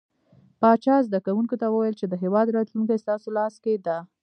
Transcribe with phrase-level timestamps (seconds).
[0.61, 3.97] پاچا زده کوونکو ته وويل چې د هيواد راتلونکې ستاسو لاس کې ده.